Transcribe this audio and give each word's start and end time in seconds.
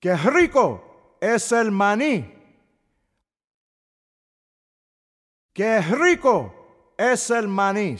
Qué 0.00 0.16
rico 0.16 1.16
es 1.20 1.52
el 1.52 1.70
maní. 1.70 2.32
Qué 5.52 5.80
rico 5.80 6.94
es 6.98 7.30
el 7.30 7.48
maní. 7.48 7.96